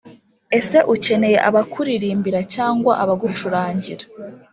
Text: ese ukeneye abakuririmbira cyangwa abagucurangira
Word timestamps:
ese 0.57 0.77
ukeneye 0.93 1.37
abakuririmbira 1.49 2.39
cyangwa 2.55 2.91
abagucurangira 3.03 4.05